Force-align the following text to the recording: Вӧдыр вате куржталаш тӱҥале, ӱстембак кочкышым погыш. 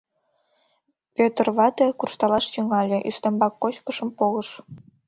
Вӧдыр 1.15 1.47
вате 1.57 1.85
куржталаш 1.99 2.45
тӱҥале, 2.53 2.99
ӱстембак 3.09 3.53
кочкышым 3.61 4.09
погыш. 4.17 4.49